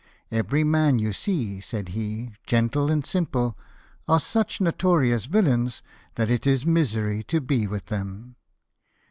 "Every 0.31 0.63
man 0.63 0.97
you 0.97 1.13
see," 1.13 1.59
said 1.61 1.89
he," 1.89 2.31
gentle 2.47 2.89
and 2.89 3.05
simple, 3.05 3.55
are 4.07 4.19
such 4.19 4.59
notorious 4.59 5.25
villains 5.25 5.83
that 6.15 6.31
it 6.31 6.47
is 6.47 6.65
misery 6.65 7.21
to 7.25 7.39
be 7.39 7.67
with 7.67 7.85
them." 7.85 8.35